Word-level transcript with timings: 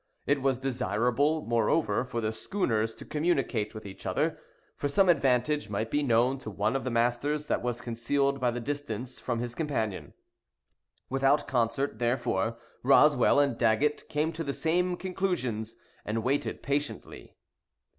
It 0.25 0.41
was 0.41 0.57
desirable, 0.57 1.45
moreover, 1.45 2.03
for 2.03 2.21
the 2.21 2.31
schooners 2.31 2.95
to 2.95 3.05
communicate 3.05 3.75
with 3.75 3.85
each 3.85 4.07
other; 4.07 4.39
for 4.75 4.87
some 4.87 5.09
advantage 5.09 5.69
might 5.69 5.91
be 5.91 6.01
known 6.01 6.39
to 6.39 6.49
one 6.49 6.75
of 6.75 6.83
the 6.83 6.89
masters 6.89 7.45
that 7.45 7.61
was 7.61 7.81
concealed 7.81 8.39
by 8.39 8.49
distance 8.57 9.19
from 9.19 9.37
his 9.37 9.53
companion. 9.53 10.15
Without 11.07 11.47
concert, 11.47 11.99
therefore, 11.99 12.57
Roswell 12.81 13.39
and 13.39 13.59
Daggett 13.59 14.09
came 14.09 14.33
to 14.33 14.43
the 14.43 14.53
same 14.53 14.97
conclusions, 14.97 15.75
and 16.03 16.23
waited 16.23 16.63
patiently. 16.63 17.35